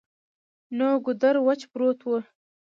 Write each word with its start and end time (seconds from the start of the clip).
نو 0.77 0.87
ګودر 1.05 1.35
وچ 1.47 1.61
پروت 1.71 1.99
وو 2.03 2.17
ـ 2.25 2.25